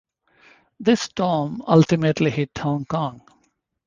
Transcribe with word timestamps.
This 0.79 1.01
storm 1.01 1.61
ultimately 1.67 2.31
hit 2.31 2.57
Hong 2.57 2.85
Kong. 2.85 3.21